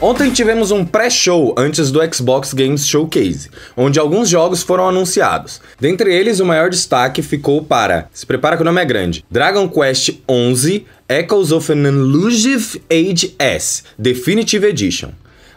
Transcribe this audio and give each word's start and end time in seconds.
Ontem 0.00 0.30
tivemos 0.30 0.70
um 0.70 0.84
pré-show 0.84 1.52
antes 1.58 1.90
do 1.90 2.00
Xbox 2.14 2.54
Games 2.54 2.86
Showcase, 2.86 3.50
onde 3.76 3.98
alguns 3.98 4.28
jogos 4.28 4.62
foram 4.62 4.88
anunciados. 4.88 5.60
Dentre 5.80 6.14
eles, 6.14 6.38
o 6.38 6.46
maior 6.46 6.70
destaque 6.70 7.20
ficou 7.20 7.64
para, 7.64 8.08
se 8.12 8.24
prepara 8.24 8.54
que 8.56 8.62
o 8.62 8.64
nome 8.64 8.80
é 8.80 8.84
grande, 8.84 9.24
Dragon 9.28 9.68
Quest 9.68 10.20
11 10.28 10.86
Echoes 11.08 11.50
of 11.50 11.72
an 11.72 11.84
Elusive 11.88 12.80
Age 12.88 13.34
S 13.40 13.82
Definitive 13.98 14.68
Edition. 14.68 15.10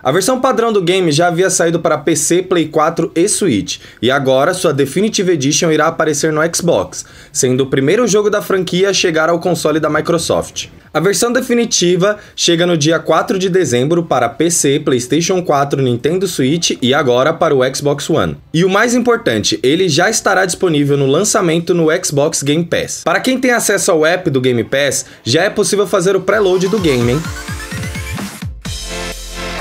A 0.04 0.12
versão 0.12 0.42
padrão 0.42 0.74
do 0.74 0.82
game 0.82 1.12
já 1.12 1.28
havia 1.28 1.50
saído 1.50 1.80
para 1.80 1.98
PC, 1.98 2.42
Play 2.42 2.68
4 2.68 3.12
e 3.16 3.28
Switch, 3.30 3.78
e 4.02 4.10
agora 4.10 4.52
sua 4.54 4.74
Definitive 4.74 5.34
Edition 5.34 5.72
irá 5.72 5.88
aparecer 5.88 6.34
no 6.34 6.42
Xbox, 6.56 7.06
sendo 7.32 7.62
o 7.62 7.68
primeiro 7.68 8.08
jogo 8.08 8.28
da 8.28 8.42
franquia 8.42 8.90
a 8.90 8.94
chegar 8.94 9.30
ao 9.30 9.40
console 9.40 9.80
da 9.80 9.92
Microsoft. 9.92 10.70
A 10.94 11.00
versão 11.00 11.32
definitiva 11.32 12.18
chega 12.36 12.66
no 12.66 12.76
dia 12.76 13.00
4 13.00 13.40
de 13.40 13.48
dezembro 13.48 14.04
para 14.04 14.28
PC, 14.28 14.82
PlayStation 14.84 15.42
4, 15.42 15.82
Nintendo 15.82 16.28
Switch 16.28 16.72
e 16.82 16.94
agora 16.94 17.32
para 17.32 17.56
o 17.56 17.62
Xbox 17.74 18.10
One. 18.10 18.36
E 18.54 18.66
o 18.66 18.70
mais 18.70 18.94
importante, 18.94 19.58
ele 19.64 19.88
já 19.88 20.10
estará 20.10 20.46
disponível 20.46 20.98
no 20.98 21.06
lançamento 21.06 21.74
no 21.74 21.88
Xbox 22.04 22.44
Game 22.44 22.66
Pass. 22.66 23.04
Para 23.06 23.22
quem 23.22 23.40
tem 23.40 23.52
acesso 23.52 23.92
ao 23.92 24.06
app 24.06 24.30
do 24.30 24.42
Game 24.42 24.64
Pass, 24.64 25.06
já 25.24 25.44
é 25.44 25.50
possível 25.50 25.88
fazer 25.88 26.16
o 26.16 26.22
preload 26.22 26.68
do 26.68 26.80
game, 26.80 27.14
hein? 27.14 27.22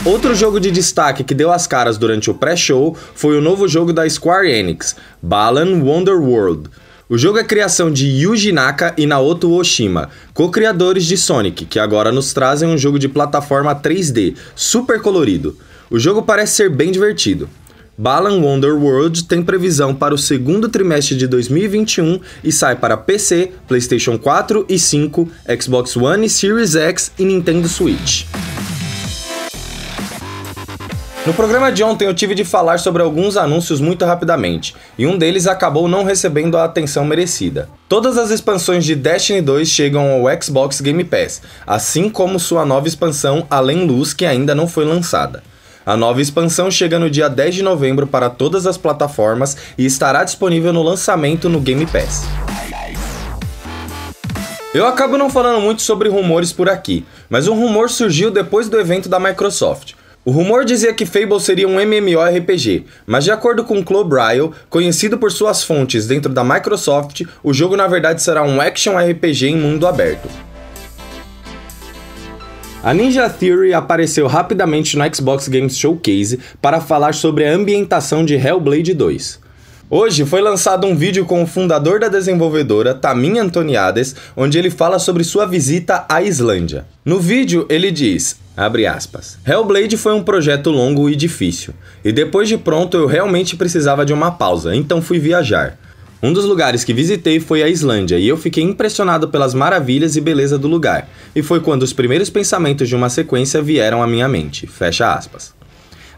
Outro 0.02 0.34
jogo 0.34 0.58
de 0.58 0.70
destaque 0.70 1.22
que 1.22 1.34
deu 1.34 1.52
as 1.52 1.66
caras 1.66 1.98
durante 1.98 2.30
o 2.30 2.34
pré-show 2.34 2.96
foi 3.14 3.36
o 3.36 3.40
novo 3.42 3.68
jogo 3.68 3.92
da 3.92 4.08
Square 4.08 4.50
Enix, 4.50 4.96
Balan 5.20 5.82
Wonderworld. 5.82 6.70
O 7.06 7.18
jogo 7.18 7.38
é 7.38 7.44
criação 7.44 7.90
de 7.92 8.06
Yuji 8.06 8.50
Naka 8.50 8.94
e 8.96 9.04
Naoto 9.04 9.52
Oshima, 9.52 10.08
co-criadores 10.32 11.04
de 11.04 11.18
Sonic, 11.18 11.66
que 11.66 11.78
agora 11.78 12.10
nos 12.10 12.32
trazem 12.32 12.70
um 12.70 12.78
jogo 12.78 12.98
de 12.98 13.10
plataforma 13.10 13.74
3D, 13.74 14.36
super 14.56 15.02
colorido. 15.02 15.58
O 15.90 15.98
jogo 15.98 16.22
parece 16.22 16.54
ser 16.54 16.70
bem 16.70 16.90
divertido. 16.90 17.46
Balan 17.98 18.40
Wonderworld 18.40 19.24
tem 19.24 19.42
previsão 19.42 19.94
para 19.94 20.14
o 20.14 20.18
segundo 20.18 20.70
trimestre 20.70 21.14
de 21.14 21.26
2021 21.26 22.20
e 22.42 22.50
sai 22.50 22.74
para 22.74 22.96
PC, 22.96 23.52
PlayStation 23.68 24.16
4 24.16 24.64
e 24.66 24.78
5, 24.78 25.28
Xbox 25.60 25.94
One 25.94 26.26
e 26.26 26.30
Series 26.30 26.74
X 26.74 27.12
e 27.18 27.24
Nintendo 27.24 27.68
Switch. 27.68 28.24
No 31.30 31.36
programa 31.36 31.70
de 31.70 31.84
ontem 31.84 32.06
eu 32.06 32.12
tive 32.12 32.34
de 32.34 32.44
falar 32.44 32.80
sobre 32.80 33.00
alguns 33.00 33.36
anúncios 33.36 33.80
muito 33.80 34.04
rapidamente, 34.04 34.74
e 34.98 35.06
um 35.06 35.16
deles 35.16 35.46
acabou 35.46 35.86
não 35.86 36.02
recebendo 36.02 36.58
a 36.58 36.64
atenção 36.64 37.04
merecida. 37.04 37.68
Todas 37.88 38.18
as 38.18 38.30
expansões 38.30 38.84
de 38.84 38.96
Destiny 38.96 39.40
2 39.40 39.68
chegam 39.68 40.10
ao 40.10 40.42
Xbox 40.42 40.80
Game 40.80 41.04
Pass, 41.04 41.40
assim 41.64 42.10
como 42.10 42.40
sua 42.40 42.66
nova 42.66 42.88
expansão 42.88 43.46
Além 43.48 43.86
Luz, 43.86 44.12
que 44.12 44.26
ainda 44.26 44.56
não 44.56 44.66
foi 44.66 44.84
lançada. 44.84 45.40
A 45.86 45.96
nova 45.96 46.20
expansão 46.20 46.68
chega 46.68 46.98
no 46.98 47.08
dia 47.08 47.28
10 47.28 47.54
de 47.54 47.62
novembro 47.62 48.08
para 48.08 48.28
todas 48.28 48.66
as 48.66 48.76
plataformas 48.76 49.56
e 49.78 49.86
estará 49.86 50.24
disponível 50.24 50.72
no 50.72 50.82
lançamento 50.82 51.48
no 51.48 51.60
Game 51.60 51.86
Pass. 51.86 52.24
Eu 54.74 54.84
acabo 54.84 55.16
não 55.16 55.30
falando 55.30 55.60
muito 55.60 55.82
sobre 55.82 56.08
rumores 56.08 56.52
por 56.52 56.68
aqui, 56.68 57.06
mas 57.28 57.46
um 57.46 57.54
rumor 57.54 57.88
surgiu 57.88 58.32
depois 58.32 58.68
do 58.68 58.80
evento 58.80 59.08
da 59.08 59.20
Microsoft. 59.20 59.94
O 60.22 60.30
rumor 60.30 60.66
dizia 60.66 60.92
que 60.92 61.06
Fable 61.06 61.40
seria 61.40 61.66
um 61.66 61.80
MMORPG, 61.80 62.84
mas 63.06 63.24
de 63.24 63.30
acordo 63.30 63.64
com 63.64 63.82
Club 63.82 64.12
Ryle, 64.12 64.50
conhecido 64.68 65.16
por 65.16 65.32
suas 65.32 65.64
fontes 65.64 66.06
dentro 66.06 66.30
da 66.30 66.44
Microsoft, 66.44 67.22
o 67.42 67.54
jogo 67.54 67.74
na 67.74 67.86
verdade 67.86 68.22
será 68.22 68.42
um 68.42 68.60
action 68.60 68.98
RPG 68.98 69.46
em 69.46 69.56
mundo 69.56 69.86
aberto. 69.86 70.28
A 72.82 72.92
Ninja 72.92 73.30
Theory 73.30 73.72
apareceu 73.72 74.26
rapidamente 74.26 74.96
no 74.96 75.14
Xbox 75.14 75.48
Games 75.48 75.78
Showcase 75.78 76.38
para 76.60 76.82
falar 76.82 77.14
sobre 77.14 77.46
a 77.46 77.52
ambientação 77.52 78.22
de 78.22 78.34
Hellblade 78.34 78.92
2. 78.92 79.49
Hoje 79.92 80.24
foi 80.24 80.40
lançado 80.40 80.86
um 80.86 80.94
vídeo 80.94 81.24
com 81.24 81.42
o 81.42 81.46
fundador 81.48 81.98
da 81.98 82.06
desenvolvedora, 82.06 82.94
Tamin 82.94 83.40
Antoniades, 83.40 84.14
onde 84.36 84.56
ele 84.56 84.70
fala 84.70 85.00
sobre 85.00 85.24
sua 85.24 85.46
visita 85.46 86.04
à 86.08 86.22
Islândia. 86.22 86.86
No 87.04 87.18
vídeo, 87.18 87.66
ele 87.68 87.90
diz: 87.90 88.36
Abre 88.56 88.86
aspas. 88.86 89.36
Hellblade 89.44 89.96
foi 89.96 90.14
um 90.14 90.22
projeto 90.22 90.70
longo 90.70 91.10
e 91.10 91.16
difícil, 91.16 91.74
e 92.04 92.12
depois 92.12 92.48
de 92.48 92.56
pronto 92.56 92.96
eu 92.96 93.06
realmente 93.06 93.56
precisava 93.56 94.06
de 94.06 94.12
uma 94.12 94.30
pausa, 94.30 94.76
então 94.76 95.02
fui 95.02 95.18
viajar. 95.18 95.76
Um 96.22 96.32
dos 96.32 96.44
lugares 96.44 96.84
que 96.84 96.94
visitei 96.94 97.40
foi 97.40 97.60
a 97.60 97.68
Islândia 97.68 98.16
e 98.16 98.28
eu 98.28 98.36
fiquei 98.36 98.62
impressionado 98.62 99.26
pelas 99.26 99.54
maravilhas 99.54 100.14
e 100.14 100.20
beleza 100.20 100.56
do 100.56 100.68
lugar, 100.68 101.08
e 101.34 101.42
foi 101.42 101.58
quando 101.58 101.82
os 101.82 101.92
primeiros 101.92 102.30
pensamentos 102.30 102.88
de 102.88 102.94
uma 102.94 103.10
sequência 103.10 103.60
vieram 103.60 104.00
à 104.00 104.06
minha 104.06 104.28
mente. 104.28 104.68
Fecha 104.68 105.12
aspas. 105.12 105.58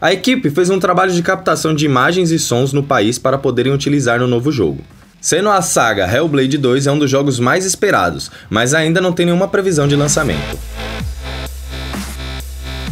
A 0.03 0.11
equipe 0.11 0.49
fez 0.49 0.69
um 0.69 0.81
trabalho 0.81 1.13
de 1.13 1.23
captação 1.23 1.73
de 1.73 1.85
imagens 1.85 2.29
e 2.29 2.37
sons 2.37 2.73
no 2.73 2.83
país 2.83 3.17
para 3.17 3.37
poderem 3.37 3.71
utilizar 3.71 4.19
no 4.19 4.27
novo 4.27 4.51
jogo. 4.51 4.81
Sendo 5.21 5.47
a 5.47 5.61
saga 5.61 6.05
Hellblade 6.05 6.57
2 6.57 6.87
é 6.87 6.91
um 6.91 6.99
dos 6.99 7.09
jogos 7.09 7.39
mais 7.39 7.63
esperados, 7.63 8.29
mas 8.49 8.73
ainda 8.73 8.99
não 8.99 9.13
tem 9.13 9.25
nenhuma 9.25 9.47
previsão 9.47 9.87
de 9.87 9.95
lançamento. 9.95 10.59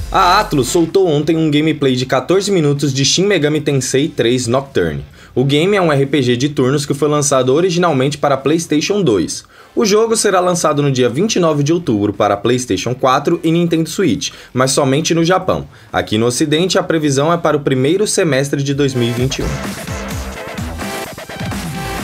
A 0.10 0.40
Atlus 0.40 0.70
soltou 0.70 1.06
ontem 1.06 1.36
um 1.36 1.52
gameplay 1.52 1.98
de 1.98 2.06
14 2.06 2.50
minutos 2.50 2.94
de 2.94 3.04
Shin 3.04 3.26
Megami 3.26 3.60
Tensei 3.60 4.08
3 4.08 4.48
Nocturne. 4.48 5.04
O 5.36 5.44
game 5.44 5.76
é 5.76 5.82
um 5.82 5.92
RPG 5.92 6.38
de 6.38 6.48
turnos 6.48 6.86
que 6.86 6.94
foi 6.94 7.10
lançado 7.10 7.54
originalmente 7.54 8.18
para 8.18 8.38
PlayStation 8.38 9.02
2. 9.02 9.44
O 9.74 9.86
jogo 9.86 10.18
será 10.18 10.42
lançado 10.42 10.82
no 10.82 10.92
dia 10.92 11.08
29 11.08 11.64
de 11.64 11.72
outubro 11.72 12.12
para 12.12 12.36
PlayStation 12.36 12.94
4 12.94 13.40
e 13.42 13.52
Nintendo 13.52 13.90
Switch, 13.90 14.32
mas 14.54 14.72
somente 14.72 15.14
no 15.14 15.24
Japão. 15.24 15.66
Aqui 15.94 16.18
no 16.18 16.26
Ocidente, 16.26 16.78
a 16.78 16.84
previsão 16.84 17.32
é 17.32 17.38
para 17.38 17.56
o 17.56 17.62
primeiro 17.62 18.06
semestre 18.06 18.62
de 18.62 18.74
2021. 18.74 19.46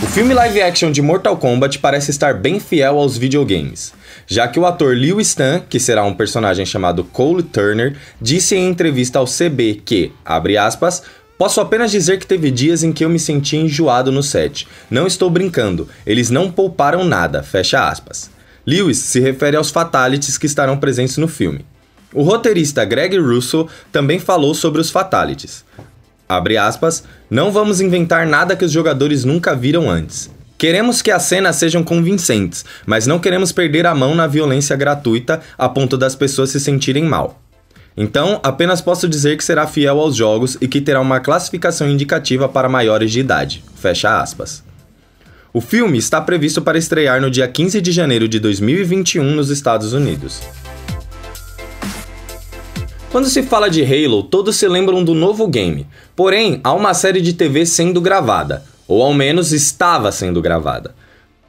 O 0.02 0.08
filme 0.08 0.34
live 0.34 0.62
action 0.62 0.92
de 0.92 1.02
Mortal 1.02 1.36
Kombat 1.36 1.80
parece 1.80 2.10
estar 2.10 2.36
bem 2.36 2.58
fiel 2.62 2.98
aos 2.98 3.18
videogames 3.18 3.94
já 4.28 4.46
que 4.48 4.60
o 4.60 4.66
ator 4.66 4.94
Liu 4.94 5.22
Stan, 5.22 5.62
que 5.68 5.80
será 5.80 6.04
um 6.04 6.14
personagem 6.14 6.66
chamado 6.66 7.04
Cole 7.06 7.42
Turner, 7.42 7.96
disse 8.22 8.56
em 8.56 8.70
entrevista 8.70 9.18
ao 9.18 9.26
CB 9.26 9.82
que, 9.86 10.12
abre 10.26 10.58
aspas, 10.58 11.02
Posso 11.38 11.62
apenas 11.62 11.92
dizer 11.92 12.18
que 12.18 12.26
teve 12.26 12.50
dias 12.50 12.84
em 12.84 12.92
que 12.92 13.06
eu 13.06 13.10
me 13.10 13.20
senti 13.20 13.58
enjoado 13.58 14.12
no 14.12 14.24
set. 14.24 14.68
Não 14.90 15.06
estou 15.06 15.30
brincando, 15.30 15.88
eles 16.06 16.32
não 16.32 16.52
pouparam 16.52 17.06
nada, 17.06 17.44
fecha 17.44 17.88
aspas. 17.88 18.32
Lewis 18.66 18.98
se 18.98 19.20
refere 19.20 19.56
aos 19.56 19.70
fatalities 19.70 20.38
que 20.38 20.48
estarão 20.48 20.78
presentes 20.78 21.18
no 21.18 21.28
filme. 21.28 21.64
O 22.14 22.24
roteirista 22.24 22.84
Greg 22.84 23.18
Russo 23.20 23.68
também 23.92 24.18
falou 24.18 24.56
sobre 24.56 24.82
os 24.82 24.90
fatalities. 24.90 25.64
Abre 26.28 26.58
aspas, 26.58 27.04
não 27.30 27.52
vamos 27.52 27.80
inventar 27.80 28.26
nada 28.26 28.56
que 28.56 28.66
os 28.66 28.72
jogadores 28.72 29.24
nunca 29.24 29.56
viram 29.56 29.90
antes. 29.90 30.30
Queremos 30.58 31.04
que 31.04 31.12
as 31.12 31.22
cenas 31.22 31.56
sejam 31.58 31.84
convincentes, 31.84 32.66
mas 32.86 33.06
não 33.06 33.20
queremos 33.20 33.52
perder 33.52 33.86
a 33.86 33.94
mão 33.94 34.16
na 34.16 34.26
violência 34.26 34.76
gratuita 34.76 35.40
a 35.56 35.70
ponto 35.70 35.96
das 35.96 36.16
pessoas 36.16 36.50
se 36.50 36.60
sentirem 36.60 37.04
mal. 37.06 37.40
Então, 37.98 38.40
apenas 38.44 38.80
posso 38.80 39.10
dizer 39.10 39.36
que 39.38 39.44
será 39.44 39.66
fiel 39.66 40.00
aos 40.00 40.16
jogos 40.16 40.56
e 40.62 40.68
que 40.68 40.80
terá 40.80 41.02
uma 41.02 41.20
classificação 41.20 41.90
indicativa 41.90 42.48
para 42.48 42.70
maiores 42.70 43.12
de 43.12 43.20
idade. 43.20 43.64
Fecha 43.76 44.22
aspas. 44.22 44.64
O 45.52 45.60
filme 45.60 45.98
está 45.98 46.22
previsto 46.22 46.62
para 46.62 46.78
estrear 46.78 47.20
no 47.20 47.32
dia 47.32 47.48
15 47.48 47.82
de 47.82 47.92
janeiro 47.92 48.28
de 48.28 48.40
2021 48.40 49.24
nos 49.34 49.50
Estados 49.50 49.94
Unidos. 49.94 50.44
Quando 53.12 53.30
se 53.30 53.42
fala 53.42 53.68
de 53.68 53.84
Halo, 53.84 54.22
todos 54.22 54.58
se 54.58 54.68
lembram 54.68 55.04
do 55.04 55.16
novo 55.16 55.48
game. 55.48 55.88
Porém, 56.16 56.60
há 56.64 56.74
uma 56.74 56.94
série 56.94 57.22
de 57.22 57.34
TV 57.34 57.66
sendo 57.66 58.00
gravada, 58.00 58.64
ou 58.88 59.02
ao 59.02 59.14
menos 59.14 59.52
estava 59.52 60.12
sendo 60.12 60.40
gravada. 60.40 60.94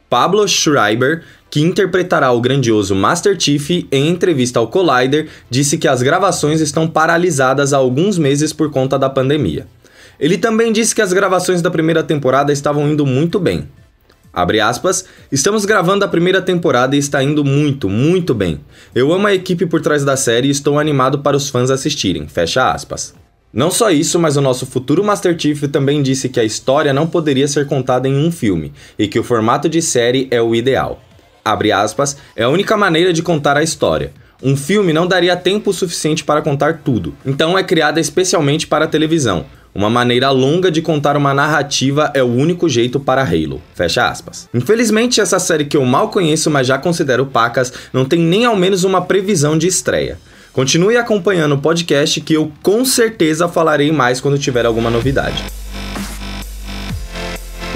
Pablo 0.08 0.46
Schreiber, 0.48 1.22
que 1.50 1.60
interpretará 1.60 2.30
o 2.32 2.40
grandioso 2.40 2.94
Master 2.94 3.38
Chief, 3.38 3.86
em 3.90 4.08
entrevista 4.08 4.58
ao 4.58 4.68
Collider, 4.68 5.28
disse 5.50 5.78
que 5.78 5.88
as 5.88 6.02
gravações 6.02 6.60
estão 6.60 6.86
paralisadas 6.86 7.72
há 7.72 7.76
alguns 7.76 8.18
meses 8.18 8.52
por 8.52 8.70
conta 8.70 8.98
da 8.98 9.10
pandemia. 9.10 9.66
Ele 10.18 10.36
também 10.36 10.72
disse 10.72 10.94
que 10.94 11.02
as 11.02 11.12
gravações 11.12 11.62
da 11.62 11.70
primeira 11.70 12.02
temporada 12.02 12.52
estavam 12.52 12.88
indo 12.88 13.06
muito 13.06 13.38
bem. 13.38 13.68
Abre 14.32 14.60
aspas, 14.60 15.04
estamos 15.32 15.64
gravando 15.64 16.04
a 16.04 16.08
primeira 16.08 16.40
temporada 16.40 16.94
e 16.94 16.98
está 16.98 17.22
indo 17.22 17.44
muito, 17.44 17.88
muito 17.88 18.34
bem. 18.34 18.60
Eu 18.94 19.12
amo 19.12 19.26
a 19.26 19.34
equipe 19.34 19.66
por 19.66 19.80
trás 19.80 20.04
da 20.04 20.16
série 20.16 20.48
e 20.48 20.50
estou 20.50 20.78
animado 20.78 21.20
para 21.20 21.36
os 21.36 21.48
fãs 21.48 21.70
assistirem. 21.70 22.28
Fecha 22.28 22.70
aspas. 22.70 23.14
Não 23.52 23.70
só 23.70 23.90
isso, 23.90 24.18
mas 24.18 24.36
o 24.36 24.42
nosso 24.42 24.66
futuro 24.66 25.02
Master 25.02 25.34
Chief 25.38 25.62
também 25.68 26.02
disse 26.02 26.28
que 26.28 26.38
a 26.38 26.44
história 26.44 26.92
não 26.92 27.06
poderia 27.06 27.48
ser 27.48 27.66
contada 27.66 28.06
em 28.06 28.14
um 28.14 28.30
filme 28.30 28.72
e 28.98 29.08
que 29.08 29.18
o 29.18 29.24
formato 29.24 29.68
de 29.68 29.80
série 29.80 30.28
é 30.30 30.40
o 30.40 30.54
ideal. 30.54 31.00
Abre 31.42 31.72
aspas, 31.72 32.18
é 32.36 32.44
a 32.44 32.50
única 32.50 32.76
maneira 32.76 33.10
de 33.10 33.22
contar 33.22 33.56
a 33.56 33.62
história. 33.62 34.12
Um 34.42 34.54
filme 34.54 34.92
não 34.92 35.06
daria 35.06 35.34
tempo 35.34 35.72
suficiente 35.72 36.22
para 36.22 36.42
contar 36.42 36.82
tudo, 36.84 37.14
então 37.24 37.58
é 37.58 37.62
criada 37.64 37.98
especialmente 37.98 38.66
para 38.66 38.84
a 38.84 38.88
televisão. 38.88 39.46
Uma 39.74 39.88
maneira 39.88 40.30
longa 40.30 40.70
de 40.70 40.82
contar 40.82 41.16
uma 41.16 41.32
narrativa 41.32 42.10
é 42.14 42.22
o 42.22 42.26
único 42.26 42.68
jeito 42.68 43.00
para 43.00 43.22
Halo. 43.22 43.62
Fecha 43.74 44.08
aspas. 44.08 44.48
Infelizmente, 44.52 45.20
essa 45.20 45.38
série 45.38 45.64
que 45.64 45.76
eu 45.76 45.84
mal 45.84 46.10
conheço, 46.10 46.50
mas 46.50 46.66
já 46.66 46.78
considero 46.78 47.26
pacas, 47.26 47.72
não 47.92 48.04
tem 48.04 48.18
nem 48.18 48.44
ao 48.44 48.56
menos 48.56 48.84
uma 48.84 49.02
previsão 49.02 49.56
de 49.56 49.66
estreia. 49.66 50.18
Continue 50.58 50.96
acompanhando 50.96 51.54
o 51.54 51.58
podcast 51.58 52.20
que 52.20 52.34
eu 52.34 52.50
com 52.64 52.84
certeza 52.84 53.46
falarei 53.46 53.92
mais 53.92 54.20
quando 54.20 54.36
tiver 54.36 54.66
alguma 54.66 54.90
novidade. 54.90 55.44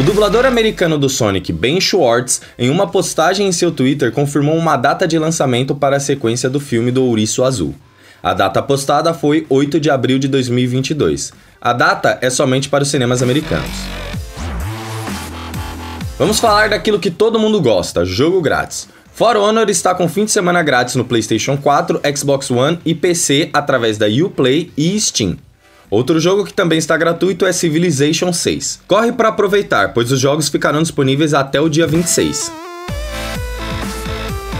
O 0.01 0.03
dublador 0.03 0.45
americano 0.45 0.99
do 0.99 1.09
Sonic, 1.09 1.53
Ben 1.53 1.81
Schwartz, 1.81 2.43
em 2.59 2.71
uma 2.71 2.89
postagem 2.89 3.47
em 3.47 3.53
seu 3.53 3.71
Twitter, 3.71 4.11
confirmou 4.11 4.57
uma 4.57 4.77
data 4.77 5.07
de 5.07 5.17
lançamento 5.17 5.77
para 5.77 5.99
a 5.99 6.01
sequência 6.01 6.51
do 6.51 6.59
filme 6.59 6.91
do 6.91 7.05
Ouriço 7.05 7.45
Azul. 7.45 7.73
A 8.21 8.35
data 8.35 8.61
postada 8.61 9.15
foi 9.15 9.47
8 9.49 9.79
de 9.79 9.89
abril 9.89 10.19
de 10.19 10.27
2022. 10.27 11.33
A 11.61 11.73
data 11.73 12.19
é 12.21 12.29
somente 12.31 12.69
para 12.69 12.83
os 12.83 12.91
cinemas 12.91 13.23
americanos. 13.23 13.71
Vamos 16.19 16.41
falar 16.41 16.71
daquilo 16.71 16.99
que 16.99 17.13
todo 17.13 17.39
mundo 17.39 17.61
gosta: 17.61 18.05
jogo 18.05 18.43
grátis. 18.43 18.89
For 19.15 19.37
Honor 19.37 19.69
está 19.69 19.95
com 19.95 20.09
fim 20.09 20.25
de 20.25 20.31
semana 20.31 20.63
grátis 20.63 20.95
no 20.95 21.05
PlayStation 21.05 21.57
4, 21.59 22.01
Xbox 22.17 22.51
One 22.51 22.79
e 22.85 22.95
PC 22.95 23.51
através 23.53 23.99
da 23.99 24.07
Uplay 24.07 24.73
e 24.77 24.99
Steam. 24.99 25.37
Outro 25.91 26.19
jogo 26.19 26.47
que 26.47 26.55
também 26.55 26.79
está 26.79 26.97
gratuito 26.97 27.45
é 27.45 27.53
Civilization 27.53 28.33
6. 28.33 28.81
Corre 28.89 29.13
para 29.13 29.29
aproveitar, 29.29 29.93
pois 29.93 30.11
os 30.11 30.19
jogos 30.19 30.49
ficarão 30.49 30.81
disponíveis 30.81 31.35
até 31.35 31.61
o 31.61 31.69
dia 31.69 31.87
26. 31.87 32.51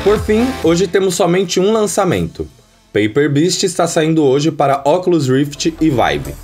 Por 0.05 0.19
fim, 0.21 0.47
hoje 0.63 0.87
temos 0.87 1.15
somente 1.15 1.59
um 1.59 1.73
lançamento. 1.73 2.47
Paper 2.93 3.33
Beast 3.33 3.63
está 3.63 3.87
saindo 3.87 4.23
hoje 4.23 4.51
para 4.51 4.83
Oculus 4.85 5.29
Rift 5.29 5.73
e 5.81 5.89
Vive. 5.89 6.35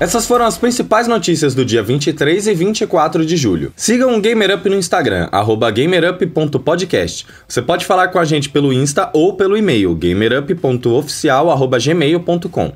Essas 0.00 0.26
foram 0.26 0.44
as 0.46 0.56
principais 0.56 1.06
notícias 1.06 1.54
do 1.54 1.62
dia 1.62 1.82
23 1.82 2.46
e 2.46 2.54
24 2.54 3.26
de 3.26 3.36
julho. 3.36 3.70
Sigam 3.76 4.16
o 4.16 4.20
GamerUp 4.20 4.66
no 4.70 4.76
Instagram, 4.76 5.28
gamerup.podcast. 5.74 7.26
Você 7.46 7.60
pode 7.60 7.84
falar 7.84 8.08
com 8.08 8.18
a 8.18 8.24
gente 8.24 8.48
pelo 8.48 8.72
Insta 8.72 9.10
ou 9.12 9.34
pelo 9.34 9.58
e-mail 9.58 9.94
gamerup.oficial.gmail.com. 9.94 12.72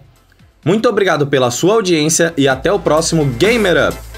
Muito 0.62 0.86
obrigado 0.86 1.26
pela 1.26 1.50
sua 1.50 1.72
audiência 1.72 2.34
e 2.36 2.46
até 2.46 2.70
o 2.70 2.78
próximo 2.78 3.24
Gamer 3.24 3.88
Up! 3.88 4.13